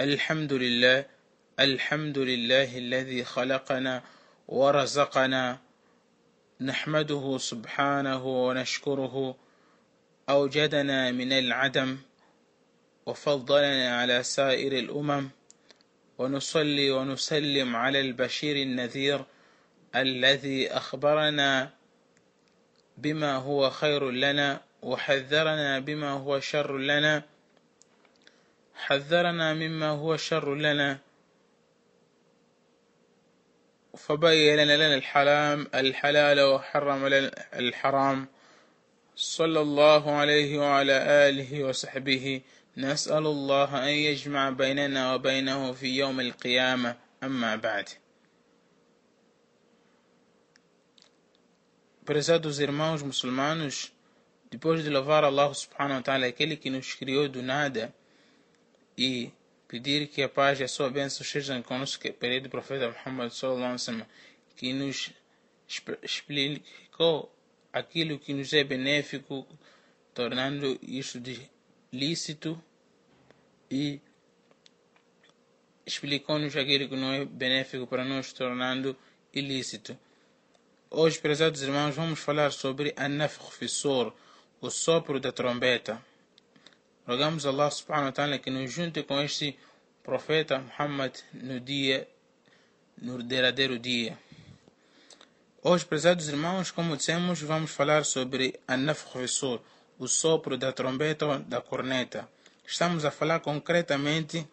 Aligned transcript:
الحمد 0.00 0.52
لله 0.52 1.04
الحمد 1.60 2.18
لله 2.18 2.78
الذي 2.78 3.24
خلقنا 3.24 4.02
ورزقنا. 4.48 5.58
نحمده 6.60 7.38
سبحانه 7.38 8.26
ونشكره. 8.26 9.36
أوجدنا 10.28 11.10
من 11.10 11.32
العدم 11.32 11.98
وفضلنا 13.06 13.96
على 14.00 14.22
سائر 14.22 14.72
الأمم. 14.72 15.28
ونصلي 16.18 16.90
ونسلم 16.90 17.76
على 17.76 18.00
البشير 18.00 18.56
النذير 18.56 19.24
الذي 19.96 20.70
أخبرنا 20.70 21.70
بما 22.98 23.36
هو 23.36 23.70
خير 23.70 24.10
لنا 24.10 24.60
وحذرنا 24.82 25.78
بما 25.78 26.10
هو 26.10 26.40
شر 26.40 26.78
لنا. 26.78 27.33
حذرنا 28.74 29.54
مما 29.54 29.88
هو 29.88 30.16
شر 30.16 30.54
لنا. 30.54 30.98
فبين 33.96 34.58
لنا 34.58 34.94
الحلال 34.94 35.74
الحلال 35.74 36.40
وحرم 36.40 37.06
لنا 37.06 37.30
الحرام. 37.54 38.28
صلى 39.16 39.60
الله 39.60 40.10
عليه 40.10 40.58
وعلى 40.58 41.28
آله 41.28 41.64
وصحبه. 41.64 42.40
نسأل 42.76 43.26
الله 43.26 43.84
أن 43.84 43.88
يجمع 43.88 44.50
بيننا 44.50 45.14
وبينه 45.14 45.72
في 45.72 45.98
يوم 45.98 46.20
القيامة. 46.20 46.96
أما 47.22 47.56
بعد. 47.56 47.88
Prezados 52.04 52.58
irmãos 52.60 53.02
muçulmanos, 53.02 53.90
depois 54.50 54.84
de 54.84 54.90
louvar 54.90 55.24
Allah 55.24 55.50
subhanahu 55.54 55.98
wa 55.98 56.02
ta'ala, 56.02 56.26
aquele 56.26 56.54
que 56.54 56.68
nos 56.68 56.92
criou 56.92 57.28
do 57.28 57.42
nada, 57.42 57.94
e 58.96 59.32
pedir 59.66 60.06
que 60.08 60.22
a 60.22 60.28
paz 60.28 60.60
e 60.60 60.64
a 60.64 60.68
sua 60.68 60.90
bênção 60.90 61.24
sejam 61.24 61.62
conosco, 61.62 62.12
período 62.12 62.44
do 62.44 62.50
profeta 62.50 62.90
Muhammad 62.90 63.30
sallallahu 63.32 64.06
que 64.56 64.72
nos 64.72 65.10
explicou 66.02 67.34
aquilo 67.72 68.18
que 68.18 68.32
nos 68.32 68.52
é 68.52 68.62
benéfico, 68.62 69.46
tornando 70.14 70.78
isso 70.80 71.18
de 71.18 71.50
lícito 71.92 72.62
e 73.70 74.00
explicou-nos 75.84 76.56
aquilo 76.56 76.88
que 76.88 76.96
não 76.96 77.12
é 77.12 77.24
benéfico 77.24 77.86
para 77.86 78.04
nós, 78.04 78.32
tornando 78.32 78.96
ilícito. 79.32 79.98
Hoje, 80.90 81.18
prezados 81.18 81.62
irmãos, 81.62 81.96
vamos 81.96 82.20
falar 82.20 82.52
sobre 82.52 82.94
a 82.96 83.08
nafkh 83.08 83.50
fissor, 83.50 84.14
o 84.60 84.70
sopro 84.70 85.18
da 85.18 85.32
trombeta. 85.32 86.00
Rogamos 87.06 87.44
Allah 87.44 87.70
subhanahu 87.70 88.06
wa 88.06 88.12
ta'ala 88.12 88.38
que 88.38 88.50
nos 88.50 88.72
junte 88.72 89.02
com 89.02 89.20
este 89.20 89.58
profeta 90.02 90.58
Muhammad 90.58 91.14
no 91.34 91.60
dia, 91.60 92.08
no 92.96 93.22
derradeiro 93.22 93.78
dia. 93.78 94.18
Hoje, 95.62 95.84
prezados 95.84 96.28
irmãos, 96.28 96.70
como 96.70 96.96
dissemos, 96.96 97.42
vamos 97.42 97.70
falar 97.70 98.06
sobre 98.06 98.58
a 98.66 98.76
fissor, 98.94 99.60
o 99.98 100.08
sopro 100.08 100.56
da 100.56 100.72
trombeta 100.72 101.38
da 101.40 101.60
corneta. 101.60 102.26
Estamos 102.66 103.04
a 103.04 103.10
falar 103.10 103.40
concretamente 103.40 104.48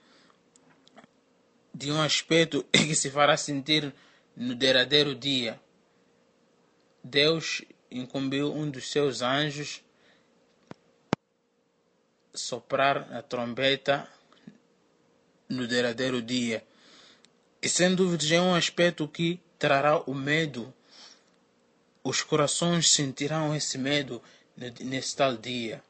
de 1.74 1.90
um 1.90 2.02
aspecto 2.02 2.66
que 2.72 2.96
se 2.96 3.10
fará 3.10 3.38
sentir 3.38 3.94
no 4.36 4.56
derradeiro 4.56 5.16
dia. 5.16 5.58
Deus 7.02 7.62
incumbiu 7.90 8.54
um 8.54 8.70
dos 8.70 8.92
seus 8.92 9.22
anjos 9.22 9.82
soprar 12.34 13.08
a 13.14 13.22
trombeta 13.22 14.08
no 15.50 15.68
derradeiro 15.68 16.22
dia. 16.22 16.64
E 17.62 17.70
sem 17.70 17.94
dúvida 17.94 18.36
é 18.36 18.42
um 18.42 18.56
aspecto 18.56 19.08
que 19.08 19.40
trará 19.60 20.00
o 20.02 20.14
medo. 20.14 20.74
Os 22.04 22.24
corações 22.24 22.90
sentirão 22.90 23.56
esse 23.56 23.78
medo 23.78 24.22
nesse 24.80 25.16
tal 25.16 25.38
dia. 25.38 25.84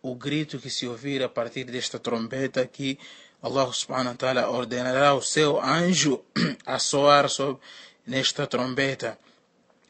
O 0.00 0.14
grito 0.14 0.58
que 0.58 0.70
se 0.70 0.86
ouvir 0.86 1.22
a 1.22 1.28
partir 1.28 1.64
desta 1.64 1.98
trombeta 1.98 2.66
que 2.66 2.98
Allah 3.42 3.72
subhanahu 3.72 4.12
wa 4.12 4.14
ta'ala 4.14 4.50
ordenará 4.50 5.14
o 5.14 5.22
seu 5.22 5.60
anjo 5.60 6.24
a 6.64 6.78
soar 6.78 7.28
sobre 7.28 7.60
nesta 8.06 8.46
trombeta. 8.46 9.18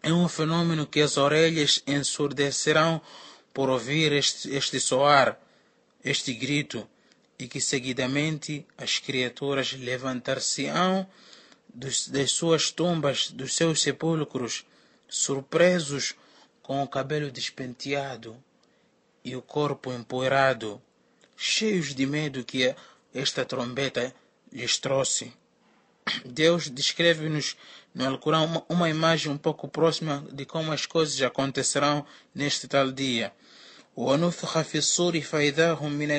É 0.03 0.12
um 0.12 0.28
fenômeno 0.28 0.87
que 0.87 1.01
as 1.01 1.17
orelhas 1.17 1.83
ensurdecerão 1.87 3.01
por 3.53 3.69
ouvir 3.71 4.13
este, 4.13 4.55
este 4.55 4.81
soar, 4.81 5.41
este 6.05 6.33
grito, 6.33 6.89
e 7.39 7.49
que 7.49 7.61
seguidamente 7.61 8.67
as 8.79 8.99
criaturas 8.99 9.73
levantar-se-ão 9.73 11.07
das 11.75 12.31
suas 12.31 12.71
tumbas, 12.71 13.31
dos 13.31 13.55
seus 13.55 13.81
sepulcros, 13.83 14.65
surpresos 15.09 16.15
com 16.63 16.83
o 16.83 16.89
cabelo 16.89 17.31
despenteado 17.31 18.37
e 19.25 19.35
o 19.35 19.43
corpo 19.43 19.93
empoeirado, 19.93 20.81
cheios 21.37 21.95
de 21.95 22.07
medo 22.07 22.45
que 22.45 22.75
esta 23.13 23.45
trombeta 23.45 24.15
lhes 24.53 24.79
trouxe. 24.79 25.33
Deus 26.25 26.69
descreve-nos 26.69 27.58
no 27.94 28.08
Alcorão 28.08 28.46
uma, 28.46 28.66
uma 28.69 28.90
imagem 28.90 29.31
um 29.31 29.38
pouco 29.38 29.68
próxima 29.68 30.25
de 30.31 30.46
como 30.46 30.72
as 30.72 30.85
coisas 30.85 31.22
acontecerão 31.22 32.06
neste 32.34 32.68
tal 32.68 32.91
dia. 32.91 33.34
ونفخ 33.97 34.62
في 34.62 34.78
الصور 34.78 35.22
فإذا 35.22 35.74
هم 35.74 35.91
من, 35.91 36.09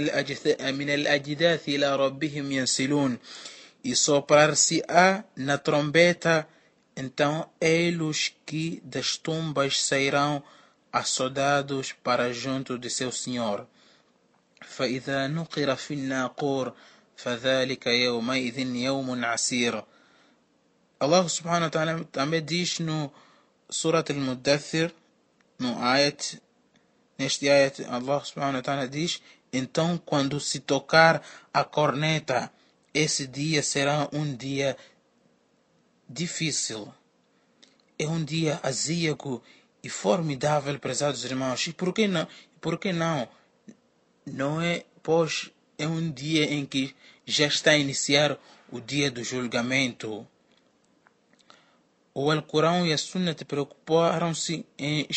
من 0.74 0.90
الأجداث 0.90 1.68
إلى 1.68 1.96
ربهم 1.96 2.52
ينسلون 2.52 3.18
e 3.84 3.94
soprar-se-á 3.94 5.24
na 5.36 5.56
trombeta, 5.56 6.48
então 6.96 7.48
eles 7.60 8.34
que 8.44 8.82
das 8.84 9.16
tumbas 9.16 9.80
sairão 9.80 10.42
assodados 10.92 11.92
para 11.92 12.32
junto 12.32 12.76
de 12.78 12.90
seu 12.90 13.12
Senhor. 13.12 13.66
فإذا 14.60 15.26
نقر 15.28 15.76
في 15.76 15.94
الناقور 15.94 16.74
فذلك 17.16 17.86
يومئذ 17.86 18.58
يوم 18.58 19.24
عسير 19.24 19.84
Allah 21.00 21.28
subhanahu 21.28 21.64
wa 21.64 21.70
ta'ala 21.70 22.04
também 22.10 22.42
diz 22.42 22.80
no 22.80 23.12
Surat 23.70 24.10
al-Muddathir, 24.10 24.92
no 25.58 25.78
ayat, 25.78 26.40
neste 27.16 27.48
ayat, 27.48 27.86
Allah 27.88 28.24
subhanahu 28.24 28.56
wa 28.56 28.62
ta'ala 28.62 28.88
diz, 28.88 29.22
então 29.52 29.96
quando 29.98 30.40
se 30.40 30.58
tocar 30.58 31.22
a 31.54 31.62
corneta, 31.62 32.50
esse 32.92 33.28
dia 33.28 33.62
será 33.62 34.08
um 34.12 34.34
dia 34.34 34.76
difícil. 36.08 36.92
É 37.96 38.08
um 38.08 38.24
dia 38.24 38.58
azíaco 38.62 39.42
e 39.82 39.88
formidável, 39.88 40.78
prezados 40.80 41.24
irmãos. 41.24 41.66
E 41.66 41.72
por 41.72 41.92
que 41.92 42.08
não? 42.08 42.26
Por 42.60 42.78
que 42.78 42.92
não? 42.92 43.28
Não 44.26 44.60
é, 44.60 44.84
pois, 45.02 45.50
é 45.77 45.87
um 45.87 46.11
dia 46.11 46.45
em 46.45 46.65
que 46.65 46.95
já 47.25 47.47
está 47.47 47.71
a 47.71 47.77
iniciar 47.77 48.37
o 48.71 48.79
dia 48.79 49.09
do 49.09 49.23
julgamento. 49.23 50.27
O 52.13 52.31
Alcorão 52.31 52.85
e 52.85 52.93
a 52.93 52.97
Sunna 52.97 53.33
preocuparam-se 53.33 54.65
em 54.77 55.07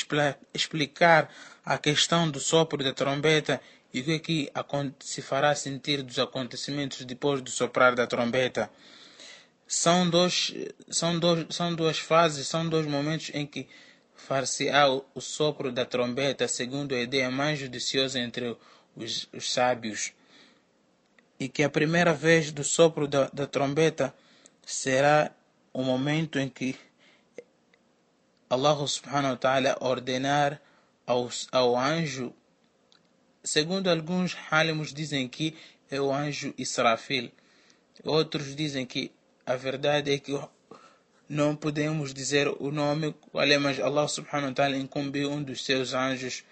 explicar 0.55 1.31
a 1.65 1.77
questão 1.77 2.31
do 2.31 2.41
sopro 2.41 2.83
da 2.83 2.93
trombeta 2.93 3.61
e 3.93 4.01
o 4.01 4.05
que, 4.05 4.13
é 4.13 4.19
que 4.19 4.53
se 5.01 5.23
fará 5.23 5.55
sentir 5.55 6.03
dos 6.03 6.19
acontecimentos 6.19 7.05
depois 7.05 7.41
do 7.43 7.51
soprar 7.51 7.95
da 7.95 8.07
trombeta. 8.07 8.71
São, 9.67 10.09
dois, 10.09 10.55
são, 10.91 11.19
dois, 11.19 11.47
são 11.51 11.75
duas 11.75 11.99
fases, 11.99 12.47
são 12.47 12.69
dois 12.69 12.87
momentos 12.87 13.31
em 13.35 13.47
que 13.47 13.69
far-se-á 14.15 14.89
o 14.89 15.21
sopro 15.21 15.71
da 15.71 15.85
trombeta, 15.85 16.49
segundo 16.49 16.95
a 16.95 17.01
ideia 17.01 17.31
mais 17.31 17.59
judiciosa 17.59 18.19
entre 18.19 18.57
os, 18.95 19.29
os 19.33 19.53
sábios. 19.53 20.13
E 21.47 21.49
que 21.49 21.63
a 21.63 21.71
primeira 21.71 22.13
vez 22.13 22.51
do 22.51 22.65
sopro 22.65 23.07
da, 23.07 23.31
da 23.33 23.47
trombeta 23.47 24.13
será 24.67 25.31
o 25.73 25.81
momento 25.81 26.41
em 26.41 26.49
que 26.49 26.75
Allah 28.51 28.85
subhanahu 28.85 29.35
wa 29.35 29.37
ta'ala 29.37 29.77
ordenar 29.81 30.61
ao, 31.07 31.31
ao 31.53 31.79
anjo, 31.79 32.35
segundo 33.45 33.89
alguns 33.89 34.37
halimos 34.51 34.93
dizem 34.93 35.29
que 35.29 35.55
é 35.89 36.01
o 36.01 36.13
anjo 36.13 36.53
Israfil, 36.59 37.31
outros 38.03 38.57
dizem 38.57 38.85
que 38.85 39.13
a 39.47 39.55
verdade 39.55 40.13
é 40.13 40.19
que 40.19 40.37
não 41.29 41.55
podemos 41.55 42.13
dizer 42.13 42.49
o 42.49 42.73
nome 42.73 43.15
é, 43.35 43.59
mas 43.59 43.79
Allah 43.79 44.09
subhanahu 44.09 44.49
wa 44.49 44.53
ta'ala 44.53 44.77
incumbiu 44.77 45.31
um 45.31 45.41
dos 45.41 45.65
seus 45.65 45.95
anjos 45.95 46.43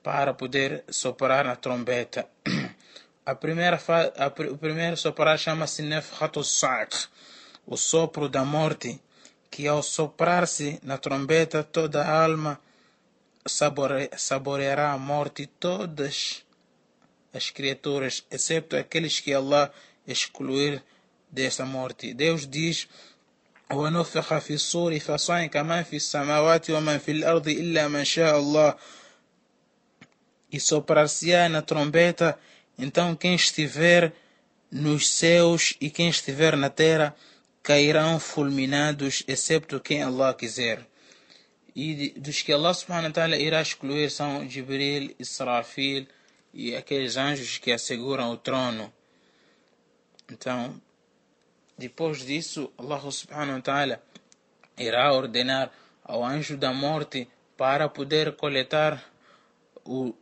para 0.00 0.32
poder 0.32 0.84
soprar 0.88 1.44
na 1.44 1.56
trombeta. 1.56 2.24
A 3.27 3.33
primeira, 3.35 3.79
a, 4.17 4.27
o 4.51 4.57
primeiro 4.57 4.97
soprar 4.97 5.37
chama-se 5.39 5.81
Nefhatus 5.81 6.59
Sa'q, 6.59 7.07
o 7.65 7.77
sopro 7.77 8.27
da 8.27 8.43
morte, 8.43 8.99
que 9.49 9.67
ao 9.67 9.81
soprar-se 9.81 10.79
na 10.83 10.97
trombeta 10.97 11.63
toda 11.63 12.03
a 12.03 12.23
alma 12.23 12.59
sabore, 13.45 14.09
saboreará 14.17 14.91
a 14.91 14.97
morte, 14.97 15.47
todas 15.47 16.43
as 17.33 17.49
criaturas, 17.49 18.25
excepto 18.29 18.75
aqueles 18.75 19.19
que 19.19 19.33
Allah 19.33 19.71
excluir 20.07 20.83
dessa 21.31 21.65
morte. 21.65 22.13
Deus 22.13 22.45
diz: 22.47 22.87
ونفخ 23.71 24.37
في 24.37 24.53
الصور 24.53 24.99
فصعق 24.99 25.57
من 25.57 25.83
في 25.83 25.95
السماوات 25.95 26.69
ومن 26.69 26.97
في 26.97 27.11
الأرض 27.11 27.47
إلا 27.47 27.87
من 27.87 28.05
شاء 28.05 28.37
الله 28.39 28.75
e 30.53 30.59
soprar-se-á 30.59 31.49
na 31.49 31.63
trombeta, 31.63 32.37
então 32.78 33.16
quem 33.16 33.34
estiver 33.34 34.12
nos 34.70 35.10
céus 35.10 35.74
e 35.80 35.90
quem 35.90 36.08
estiver 36.08 36.56
na 36.56 36.70
terra 36.70 37.14
cairão 37.62 38.20
fulminados, 38.20 39.24
excepto 39.26 39.80
quem 39.80 40.02
Allah 40.02 40.32
quiser. 40.32 40.86
E 41.74 42.10
dos 42.18 42.42
que 42.42 42.52
Allah 42.52 42.72
subhanahu 42.72 43.08
wa 43.08 43.12
ta'ala 43.12 43.36
irá 43.36 43.60
excluir 43.60 44.10
são 44.10 44.48
Jibril, 44.48 45.14
Israfil 45.18 46.06
e 46.52 46.74
aqueles 46.74 47.16
anjos 47.16 47.58
que 47.58 47.72
asseguram 47.72 48.30
o 48.30 48.36
trono. 48.36 48.92
Então, 50.30 50.80
depois 51.76 52.24
disso, 52.24 52.72
Allah 52.78 53.10
subhanahu 53.10 53.56
wa 53.56 53.60
ta'ala 53.60 54.02
irá 54.76 55.12
ordenar 55.12 55.70
ao 56.04 56.24
anjo 56.24 56.56
da 56.56 56.72
morte 56.72 57.28
para 57.56 57.88
poder 57.88 58.34
coletar 58.36 59.04
o, 59.84 60.14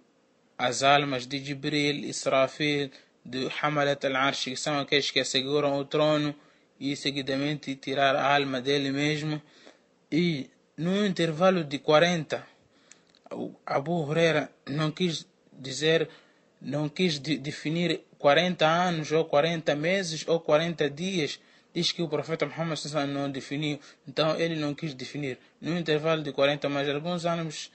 as 0.59 0.83
almas 0.83 1.27
de 1.27 1.45
Jibril, 1.45 2.05
Israfil, 2.05 2.91
de 3.25 3.49
Hamalat 3.61 4.05
al-Arsh, 4.05 4.45
que 4.45 4.57
são 4.57 4.79
aqueles 4.79 5.11
que 5.11 5.21
asseguram 5.21 5.79
o 5.79 5.85
trono, 5.85 6.35
e 6.79 6.95
seguidamente 6.95 7.75
tirar 7.77 8.15
a 8.15 8.35
alma 8.35 8.61
dele 8.61 8.91
mesmo. 8.91 9.41
E 10.11 10.51
no 10.77 11.07
intervalo 11.07 11.65
de 11.65 11.79
40, 11.79 12.47
Abu 13.65 14.05
Huraira 14.05 14.51
não 14.67 14.91
quis 14.91 15.27
dizer, 15.53 16.09
não 16.61 16.89
quis 16.89 17.19
de, 17.19 17.39
definir 17.39 18.03
40 18.19 18.67
anos, 18.67 19.11
ou 19.13 19.25
40 19.25 19.75
meses, 19.75 20.27
ou 20.27 20.39
40 20.41 20.89
dias. 20.91 21.41
Diz 21.75 21.93
que 21.93 22.03
o 22.03 22.09
profeta 22.09 22.47
Muhammad 22.47 22.79
não 23.09 23.31
definiu, 23.31 23.79
então 24.09 24.39
ele 24.39 24.57
não 24.57 24.75
quis 24.75 24.95
definir. 24.95 25.39
No 25.61 25.77
intervalo 25.79 26.23
de 26.23 26.33
40, 26.33 26.69
mais 26.71 26.89
alguns 26.89 27.27
anos, 27.27 27.71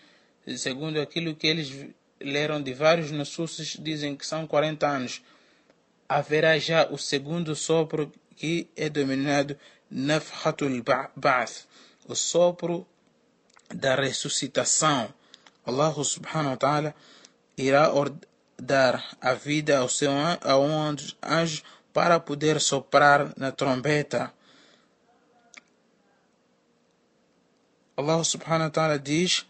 segundo 0.58 1.00
aquilo 1.00 1.36
que 1.36 1.46
eles 1.46 1.88
leram 2.24 2.62
de 2.62 2.74
vários 2.74 3.12
nossos, 3.12 3.78
dizem 3.80 4.16
que 4.16 4.26
são 4.26 4.48
40 4.48 4.88
anos. 4.88 5.22
Haverá 6.08 6.58
já 6.60 6.88
o 6.90 6.98
segundo 6.98 7.56
sopro 7.56 8.12
que 8.36 8.68
é 8.76 8.90
denominado 8.90 9.58
Nafhatul 9.90 10.84
Ba'ath, 11.16 11.66
o 12.08 12.16
sopro 12.16 12.88
da 13.74 13.96
ressuscitação. 13.96 15.14
Allah 15.66 15.94
subhanahu 16.04 16.52
wa 16.52 16.58
ta'ala 16.58 16.96
irá 17.58 17.92
dar 18.58 19.16
a 19.20 19.34
vida 19.34 19.80
ao 19.80 19.90
seu 19.90 20.12
a 20.12 20.58
um 20.58 20.96
anjo 21.22 21.64
para 21.94 22.20
poder 22.20 22.60
soprar 22.60 23.34
na 23.38 23.52
trombeta. 23.52 24.34
Allah 27.98 28.24
subhanahu 28.24 28.64
wa 28.64 28.70
ta'ala 28.70 29.00
diz 29.00 29.46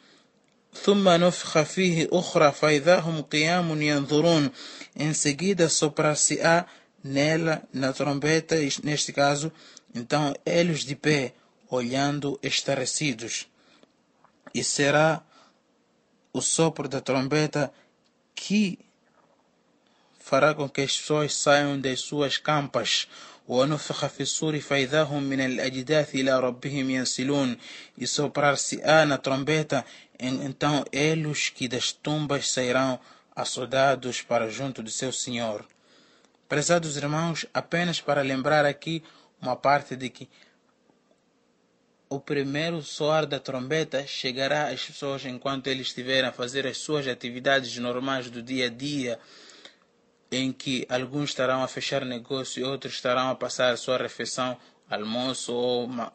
ثم 0.83 1.09
نفخ 1.09 1.63
فيه 1.63 2.09
أخرى 2.13 2.53
فإذا 2.53 2.99
هم 3.01 3.23
قيام 3.23 3.83
ينظرون 3.83 4.51
em 4.97 5.13
seguida 5.13 5.69
soprar-se-á 5.69 6.67
nela, 7.05 7.63
na 7.73 7.93
trombeta, 7.93 8.57
neste 8.83 9.13
caso, 9.13 9.53
então 9.95 10.35
eles 10.45 10.81
de 10.81 10.97
pé, 10.97 11.35
olhando 11.69 12.39
estarrecidos. 12.43 13.47
E 14.55 14.65
será 14.65 15.23
o 16.33 16.41
sopro 16.41 16.89
da 16.89 17.01
trombeta 17.01 17.73
que 18.35 18.79
fará 20.19 20.55
com 20.55 20.69
que 20.69 20.81
as 20.81 20.97
pessoas 20.97 21.35
saiam 21.35 21.81
das 21.81 22.01
suas 22.01 22.39
campas. 22.39 23.07
ونفخ 23.49 24.07
في 24.07 24.21
الصور 24.21 24.61
فإذا 24.61 25.03
هم 25.03 25.23
من 25.23 25.41
الأجداث 25.41 26.15
إلى 26.15 26.41
ربهم 26.41 26.91
ينسلون 26.91 27.57
e 27.99 28.07
soprar-se-á 28.07 29.07
na 29.07 29.19
trombeta 29.19 29.85
então 30.22 30.86
eles 30.92 31.50
que 31.50 31.68
das 31.68 31.92
tumbas 31.92 32.52
sairão 32.52 33.00
assodados 33.36 34.22
para 34.22 34.50
junto 34.50 34.84
de 34.84 34.92
seu 34.92 35.12
Senhor. 35.12 35.66
Prezados 36.48 36.96
irmãos, 36.96 37.46
apenas 37.54 38.00
para 38.00 38.22
lembrar 38.22 38.66
aqui 38.66 39.04
uma 39.42 39.56
parte 39.56 39.96
de 39.96 40.10
que 40.10 40.30
o 42.08 42.20
primeiro 42.20 42.84
soar 42.84 43.26
da 43.26 43.40
trombeta 43.40 44.06
chegará 44.06 44.68
às 44.68 44.84
pessoas 44.84 45.26
enquanto 45.26 45.68
eles 45.68 45.88
estiverem 45.88 46.30
a 46.30 46.34
fazer 46.34 46.68
as 46.68 46.78
suas 46.78 47.08
atividades 47.08 47.76
normais 47.78 48.30
do 48.30 48.44
dia 48.44 48.66
a 48.66 48.70
dia, 48.70 49.18
em 50.30 50.52
que 50.52 50.86
alguns 50.90 51.30
estarão 51.30 51.64
a 51.64 51.68
fechar 51.68 52.06
negócio 52.06 52.60
e 52.60 52.64
outros 52.64 52.94
estarão 52.94 53.30
a 53.30 53.36
passar 53.36 53.72
a 53.72 53.78
sua 53.78 53.98
refeição, 53.98 54.58
almoço 54.90 55.54
ou 55.54 55.86
uma, 55.86 56.12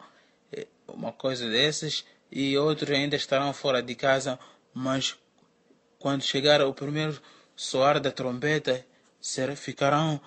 eh, 0.52 0.66
uma 0.86 1.12
coisa 1.12 1.48
dessas, 1.48 2.04
e 2.31 2.57
outros 2.57 2.91
ainda 2.91 3.15
estarão 3.15 3.53
fora 3.53 3.81
de 3.81 3.95
casa, 3.95 4.39
mas 4.73 5.15
quando 5.99 6.23
chegar 6.23 6.61
o 6.61 6.73
primeiro 6.73 7.21
soar 7.55 7.99
da 7.99 8.11
trombeta, 8.11 8.85
ficarão, 9.55 10.19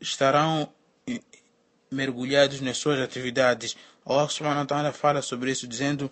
estarão 0.00 0.68
mergulhados 1.90 2.60
nas 2.60 2.76
suas 2.76 3.00
atividades. 3.00 3.76
Allah 4.04 4.28
subhanahu 4.28 4.60
wa 4.60 4.66
ta'ala 4.66 4.92
fala 4.92 5.22
sobre 5.22 5.50
isso 5.52 5.66
dizendo 5.66 6.10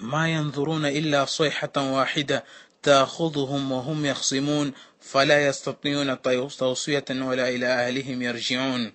ما 0.00 0.28
ينظرون 0.28 0.86
إلا 0.86 1.24
صيحة 1.24 1.72
واحدة 1.76 2.44
تأخذهم 2.82 3.72
وهم 3.72 4.06
يخصمون 4.06 4.72
فلا 5.00 5.46
يستطيعون 5.46 6.22
توصية 6.58 7.04
ولا 7.10 7.48
إلى 7.48 7.66
أهلهم 7.66 8.22
يرجعون 8.22 8.92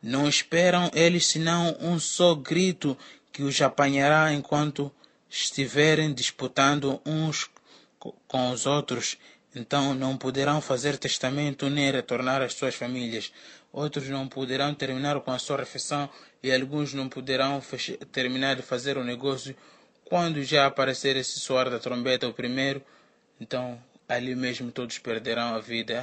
Não 0.00 0.28
esperam 0.28 0.90
eles 0.94 1.26
senão 1.26 1.76
um 1.80 1.98
só 1.98 2.32
grito 2.32 2.96
que 3.33 3.41
os 3.41 3.59
apanhará 3.61 4.31
enquanto 4.31 4.91
estiverem 5.27 6.13
disputando 6.13 7.01
uns 7.03 7.49
com 8.27 8.51
os 8.51 8.67
outros. 8.67 9.17
Então 9.55 9.93
não 9.95 10.15
poderão 10.15 10.61
fazer 10.61 10.97
testamento 10.97 11.69
nem 11.69 11.91
retornar 11.91 12.41
às 12.43 12.53
suas 12.53 12.75
famílias. 12.75 13.33
Outros 13.71 14.07
não 14.07 14.27
poderão 14.27 14.73
terminar 14.75 15.19
com 15.21 15.31
a 15.31 15.39
sua 15.39 15.57
refeição 15.57 16.07
e 16.43 16.53
alguns 16.53 16.93
não 16.93 17.09
poderão 17.09 17.59
terminar 18.11 18.55
de 18.55 18.61
fazer 18.61 18.97
o 18.97 19.03
negócio. 19.03 19.55
Quando 20.05 20.43
já 20.43 20.67
aparecer 20.67 21.15
esse 21.15 21.39
soar 21.39 21.71
da 21.71 21.79
trombeta, 21.79 22.27
o 22.27 22.33
primeiro, 22.33 22.83
então 23.41 23.81
ali 24.07 24.35
mesmo 24.35 24.71
todos 24.71 24.99
perderão 24.99 25.55
a 25.55 25.59
vida. 25.59 25.93